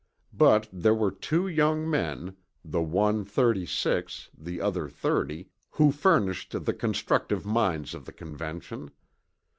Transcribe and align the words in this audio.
But 0.33 0.67
there 0.73 0.95
were 0.95 1.11
two 1.11 1.47
young 1.47 1.87
men, 1.87 2.35
the 2.65 2.81
one 2.81 3.23
36, 3.23 4.31
the 4.35 4.59
other 4.59 4.89
30, 4.89 5.51
who 5.69 5.91
furnished 5.91 6.65
the 6.65 6.73
constructive 6.73 7.45
minds 7.45 7.93
of 7.93 8.05
the 8.05 8.11
Convention. 8.11 8.89